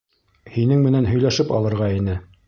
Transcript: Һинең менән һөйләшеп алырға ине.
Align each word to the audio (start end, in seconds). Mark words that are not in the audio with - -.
Һинең 0.53 0.81
менән 0.85 1.07
һөйләшеп 1.09 1.53
алырға 1.59 1.91
ине. 2.01 2.17